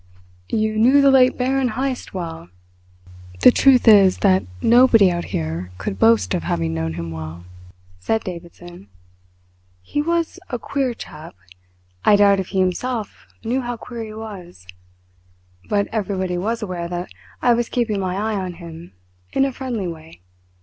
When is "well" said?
2.11-2.49, 7.11-7.45